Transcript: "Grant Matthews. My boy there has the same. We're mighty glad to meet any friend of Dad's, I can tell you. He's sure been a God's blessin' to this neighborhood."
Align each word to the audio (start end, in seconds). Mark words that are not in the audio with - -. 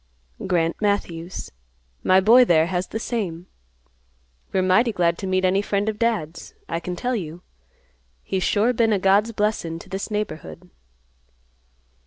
"Grant 0.47 0.81
Matthews. 0.81 1.51
My 2.03 2.19
boy 2.19 2.43
there 2.43 2.65
has 2.65 2.87
the 2.87 2.97
same. 2.97 3.45
We're 4.51 4.63
mighty 4.63 4.91
glad 4.91 5.15
to 5.19 5.27
meet 5.27 5.45
any 5.45 5.61
friend 5.61 5.87
of 5.87 5.99
Dad's, 5.99 6.55
I 6.67 6.79
can 6.79 6.95
tell 6.95 7.15
you. 7.15 7.43
He's 8.23 8.41
sure 8.41 8.73
been 8.73 8.93
a 8.93 8.97
God's 8.97 9.31
blessin' 9.31 9.77
to 9.77 9.89
this 9.89 10.09
neighborhood." 10.09 10.71